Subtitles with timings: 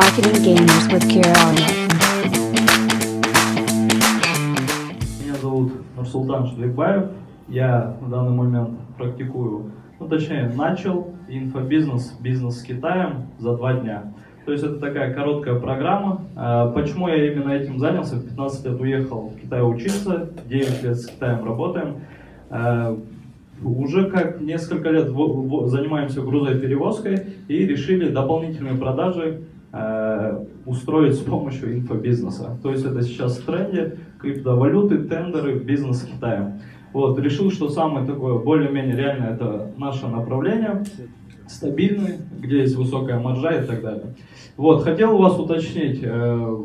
[0.00, 1.36] Marketing Gamers with Kira.
[5.22, 7.10] Меня зовут Нурсултан Шликбаев.
[7.48, 14.14] Я на данный момент практикую, ну точнее начал инфобизнес, бизнес с Китаем за два дня.
[14.46, 16.22] То есть это такая короткая программа.
[16.34, 18.16] А, Почему я именно этим занялся?
[18.16, 21.96] В 15 лет уехал в Китай учиться, 9 лет с Китаем работаем.
[22.48, 22.96] А,
[23.62, 29.42] Уже как несколько лет занимаемся грузоперевозкой и решили дополнительные продажи
[30.66, 32.58] устроить с помощью инфобизнеса.
[32.62, 36.60] То есть это сейчас в тренде, криптовалюты, тендеры, бизнес с Китаем.
[36.92, 40.82] Вот, решил, что самое такое более-менее реальное это наше направление,
[41.46, 44.14] стабильный, где есть высокая маржа и так далее.
[44.56, 46.56] Вот, хотел у вас уточнить, э,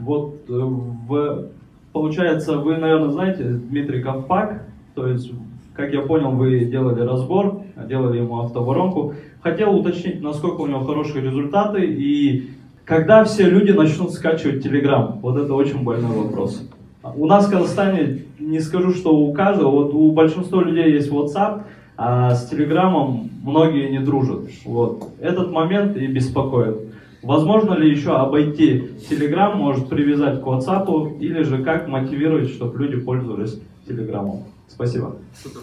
[0.00, 1.48] вот э, в,
[1.92, 5.30] получается, вы, наверное, знаете Дмитрий Ковпак, то есть,
[5.74, 9.14] как я понял, вы делали разбор, делали ему автоворонку.
[9.42, 12.50] Хотел уточнить, насколько у него хорошие результаты и
[12.84, 15.18] когда все люди начнут скачивать Telegram.
[15.20, 16.68] Вот это очень больной вопрос.
[17.16, 21.62] У нас в Казахстане, не скажу, что у каждого, вот у большинства людей есть WhatsApp,
[21.96, 24.48] а с Телеграмом многие не дружат.
[24.64, 25.10] Вот.
[25.20, 26.76] Этот момент и беспокоит.
[27.22, 32.96] Возможно ли еще обойти Telegram, может привязать к WhatsApp, или же как мотивировать, чтобы люди
[32.96, 34.44] пользовались Телеграмом?
[34.68, 35.20] Спасибо.
[35.42, 35.60] Супер.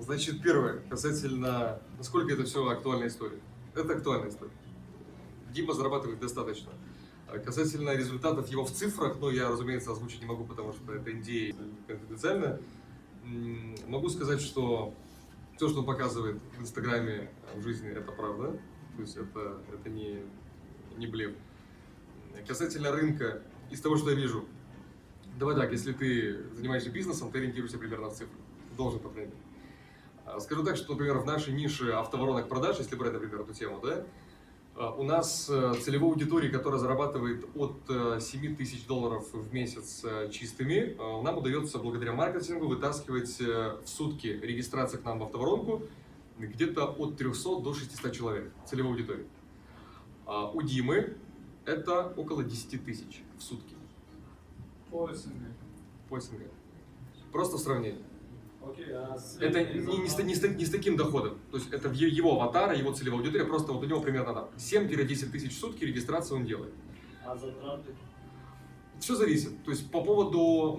[0.00, 3.38] Значит, первое, касательно, насколько это все актуальная история.
[3.74, 4.52] Это актуальная история.
[5.52, 6.70] Дима зарабатывает достаточно.
[7.28, 11.10] А Касательно результатов его в цифрах, ну, я, разумеется, озвучить не могу, потому что это
[11.10, 11.54] NDA
[11.86, 12.58] конфиденциально.
[13.24, 14.94] М, Могу сказать, что
[15.56, 18.58] все, что он показывает в Инстаграме, в жизни, это правда.
[18.96, 20.24] То есть это, это не,
[20.96, 21.32] не блеф.
[22.48, 24.44] Касательно рынка, из того, что я вижу,
[25.38, 28.36] давай так, если ты занимаешься бизнесом, ты ориентируешься примерно в цифры.
[28.76, 29.42] Должен, по крайней мере.
[30.24, 33.80] А, Скажу так, что, например, в нашей нише автоворонок продаж, если брать, например, эту тему,
[33.82, 34.04] да,
[34.76, 40.02] а, у нас э, целевой аудитории, которая зарабатывает от э, 7 тысяч долларов в месяц
[40.04, 45.24] э, чистыми, э, нам удается благодаря маркетингу вытаскивать э, в сутки регистрация к нам в
[45.24, 45.82] автоворонку
[46.38, 49.26] где-то от 300 до 600 человек целевой аудитории.
[50.24, 51.16] А у Димы
[51.66, 53.74] это около 10 тысяч в сутки
[54.90, 55.42] По СНГ.
[56.08, 56.42] по СНГ.
[57.32, 58.02] Просто в сравнении.
[58.62, 61.38] Окей, а Это не, не, с, не с не с таким доходом.
[61.50, 65.30] То есть это его аватара, его целевая аудитория, просто вот у него примерно там 7-10
[65.30, 66.72] тысяч в сутки регистрации он делает.
[67.24, 67.94] А затраты?
[68.98, 69.64] Все зависит.
[69.64, 70.78] То есть по поводу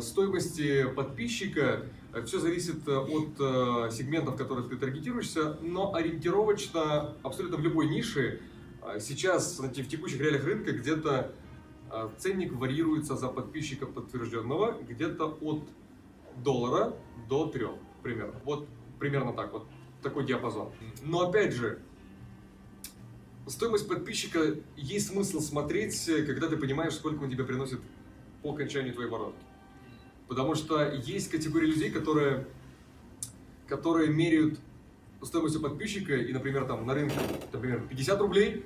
[0.00, 1.86] стоимости подписчика,
[2.24, 7.88] все зависит э, от э, сегментов, в которых ты таргетируешься, но ориентировочно абсолютно в любой
[7.88, 8.40] нише
[8.82, 11.45] э, сейчас в текущих реалиях рынка где-то э,
[12.18, 15.62] ценник варьируется за подписчика подтвержденного где-то от
[16.42, 16.94] доллара
[17.28, 18.40] до трех примерно.
[18.44, 19.66] Вот примерно так вот
[20.02, 20.70] такой диапазон.
[21.02, 21.80] Но опять же,
[23.46, 27.80] стоимость подписчика есть смысл смотреть, э, когда ты понимаешь, сколько он тебе приносит
[28.42, 29.38] по окончанию твоей воронки.
[30.28, 32.46] Потому что есть категория людей, которые,
[33.66, 34.58] которые меряют
[35.22, 37.16] стоимостью подписчика, и, например, там на рынке,
[37.52, 38.64] например, 50 рублей,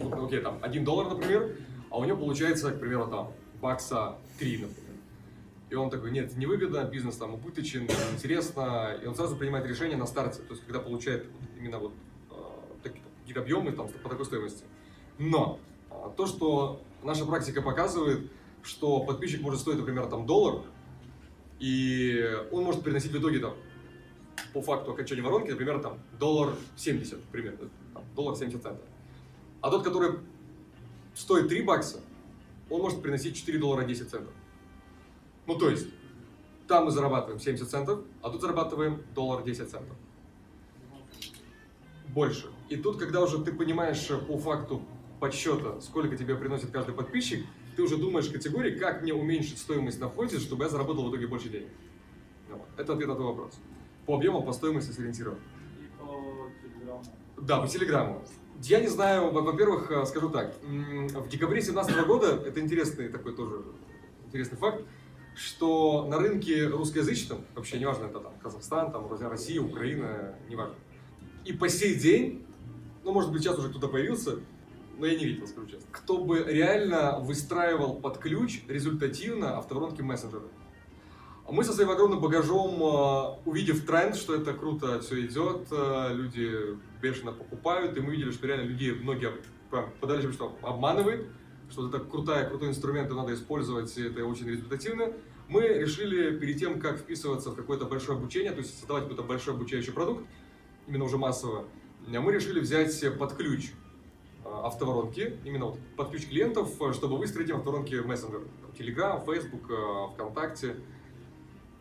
[0.00, 1.56] ну, окей, там 1 доллар, например,
[1.92, 4.96] а у него получается, к примеру, там бакса 3, например.
[5.68, 10.06] И он такой, нет, невыгодно, бизнес там убыточен, интересно, и он сразу принимает решение на
[10.06, 11.26] старте, то есть когда получает
[11.58, 11.92] именно вот
[12.30, 12.34] э,
[12.82, 14.64] так- какие-то объемы там по такой стоимости.
[15.18, 15.60] Но
[15.90, 18.30] э, то, что наша практика показывает,
[18.62, 20.62] что подписчик может стоить, например, там доллар,
[21.58, 23.54] и он может приносить в итоге там
[24.54, 28.86] по факту окончания воронки, например, там доллар 70, примерно, там, доллар 70 центов.
[29.60, 30.18] А тот, который
[31.14, 32.00] стоит 3 бакса,
[32.70, 34.32] он может приносить 4 доллара 10 центов.
[35.46, 35.88] Ну, то есть,
[36.68, 39.96] там мы зарабатываем 70 центов, а тут зарабатываем доллар 10 центов.
[42.08, 42.46] Больше.
[42.68, 44.82] И тут, когда уже ты понимаешь э, по факту
[45.18, 47.44] подсчета, сколько тебе приносит каждый подписчик,
[47.76, 51.10] ты уже думаешь в категории, как мне уменьшить стоимость на входе, чтобы я заработал в
[51.10, 51.68] итоге больше денег.
[52.76, 53.54] Это ответ на твой вопрос.
[54.06, 55.38] По объему, по стоимости сориентирован.
[56.62, 57.02] Телеграмму.
[57.38, 58.22] Да, по телеграмму.
[58.62, 60.54] Я не знаю, во- во-первых, э, скажу так.
[60.62, 63.62] В декабре 2017 года, это интересный такой тоже
[64.26, 64.82] интересный факт,
[65.34, 70.74] что на рынке русскоязычном, вообще неважно, это там Казахстан, там Россия, Украина, неважно.
[71.44, 72.46] И по сей день,
[73.04, 74.38] ну, может быть, сейчас уже кто-то появился,
[74.98, 75.88] но я не видел, скажу честно.
[75.90, 80.44] Кто бы реально выстраивал под ключ результативно автоворонки мессенджеры.
[81.44, 86.14] А Мы со своим огромным багажом, э, увидев тренд, что это круто все идет, э,
[86.14, 89.32] люди бешено покупают, и мы видели, что реально людей многие
[90.00, 91.26] подали, что обманывает,
[91.68, 95.12] что это крутая, крутой инструмент, и надо использовать, и это очень результативно.
[95.48, 99.54] Мы решили перед тем, как вписываться в какое-то большое обучение, то есть создавать какой-то большой
[99.54, 100.24] обучающий продукт,
[100.86, 101.64] именно уже массово,
[102.06, 103.72] э, мы решили взять под ключ
[104.44, 108.42] автоворонки, именно вот под ключ клиентов, чтобы выстроить им в мессенджер.
[108.78, 109.70] Telegram, Facebook,
[110.14, 110.76] ВКонтакте.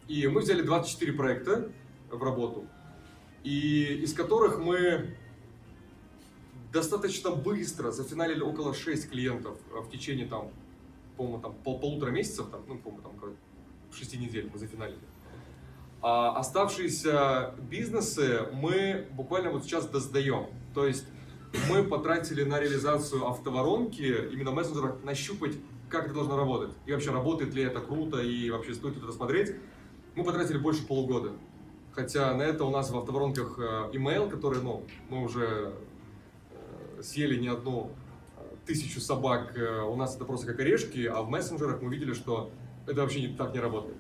[0.07, 1.71] И мы взяли 24 проекта
[2.09, 2.67] в работу,
[3.43, 5.15] и из которых мы
[6.71, 10.51] достаточно быстро зафиналили около 6 клиентов э, в течение там,
[11.17, 13.33] по-моему, там пол- полутора месяцев, там, ну, по-моему, там около
[13.93, 14.99] 6 недель мы зафиналили.
[16.01, 20.47] А оставшиеся бизнесы мы буквально вот сейчас доздаем.
[20.73, 21.05] То есть
[21.69, 25.57] мы потратили на реализацию автоворонки, именно в мессенджерах, нащупать,
[25.89, 26.71] как это должно работать.
[26.85, 29.55] И вообще, работает ли это круто, и вообще стоит ли это смотреть.
[30.15, 31.31] Мы потратили больше полугода.
[31.93, 33.61] Хотя на это у нас в автоворонках э,
[33.93, 35.73] email, который, ну, мы уже
[36.51, 37.91] э, съели не одну
[38.37, 42.51] э, тысячу собак, у нас это просто как орешки, а в мессенджерах мы видели, что
[42.87, 43.95] это вообще не, так не работает.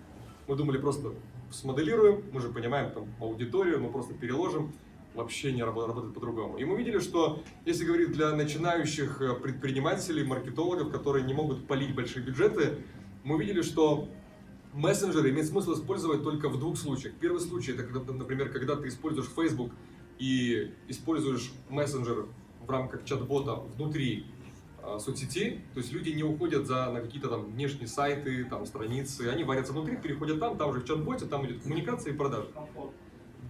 [0.47, 1.13] Мы думали просто
[1.49, 4.73] смоделируем, мы же понимаем там аудиторию, мы просто переложим,
[5.13, 6.57] вообще не работает, работает по-другому.
[6.57, 12.23] И мы видели, что если говорить для начинающих предпринимателей, маркетологов, которые не могут полить большие
[12.23, 12.77] бюджеты,
[13.23, 14.07] мы видели, что
[14.73, 17.13] мессенджеры имеет смысл использовать только в двух случаях.
[17.19, 19.71] Первый случай, это, когда, например, когда ты используешь Facebook
[20.19, 22.27] и используешь мессенджер
[22.65, 24.25] в рамках чат-бота внутри
[24.83, 29.29] э, соцсети, то есть люди не уходят за, на какие-то там внешние сайты, там страницы,
[29.29, 32.47] они варятся внутри, переходят там, там уже в чат-боте, там идет коммуникация и продажа.
[32.53, 32.91] Комфорт.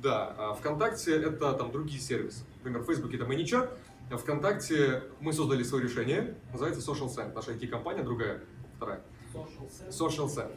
[0.01, 2.44] Да, а ВКонтакте это там другие сервисы.
[2.57, 3.69] Например, в Фейсбуке это ManyChat,
[4.09, 7.33] а ВКонтакте мы создали свое решение, называется Social Send.
[7.35, 8.41] Наша IT-компания другая,
[8.77, 9.03] вторая.
[9.33, 9.89] Social sense.
[9.91, 10.51] Social Send.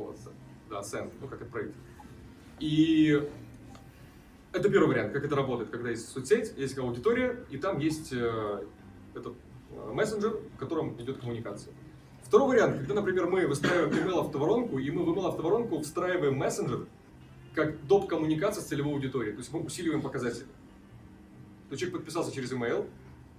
[0.00, 0.16] Вот,
[0.70, 1.74] да, Send, ну как отправить.
[2.58, 3.22] И
[4.52, 8.64] это первый вариант, как это работает, когда есть соцсеть, есть аудитория, и там есть э,
[9.14, 9.34] этот
[9.70, 11.74] э, мессенджер, в котором идет коммуникация.
[12.22, 16.86] Второй вариант, когда, например, мы выстраиваем email автоворонку, и мы в email автоворонку встраиваем мессенджер
[17.54, 18.08] как доп.
[18.08, 20.46] коммуникация с целевой аудиторией, то есть мы усиливаем показатели.
[21.68, 22.88] То человек подписался через email,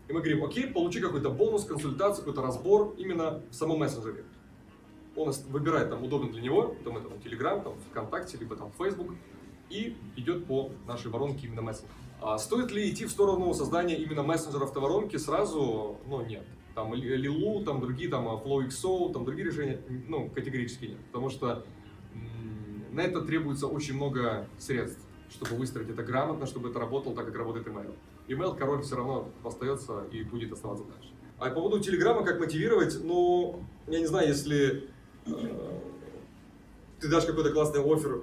[0.07, 4.25] и мы говорим, окей, получи какой-то бонус, консультацию, какой-то разбор именно в самом мессенджере.
[5.15, 9.13] Он выбирает там удобно для него, там это там, Telegram, там ВКонтакте, либо там Facebook,
[9.69, 11.91] и идет по нашей воронке именно мессенджер.
[12.21, 15.97] А стоит ли идти в сторону создания именно мессенджера автоворонки сразу?
[16.07, 16.43] Ну, нет.
[16.75, 20.97] Там Ли- Лилу, там другие, там а, FlowXO, там другие решения, ну, категорически нет.
[21.07, 21.65] Потому что
[22.91, 27.35] на это требуется очень много средств, чтобы выстроить это грамотно, чтобы это работало так, как
[27.35, 27.93] работает email.
[28.27, 31.09] Email король все равно остается и будет оставаться дальше.
[31.39, 34.89] А по поводу Телеграма, как мотивировать, ну, я не знаю, если
[35.25, 38.21] ты дашь какой-то классный офер,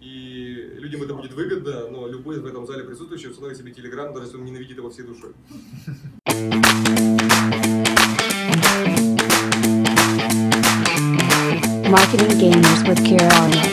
[0.00, 4.26] и людям это будет выгодно, но любой в этом зале присутствующий установит себе Телеграм, даже
[4.26, 5.32] если он ненавидит его всей душой.
[11.88, 13.71] Marketing Gamers with Kira.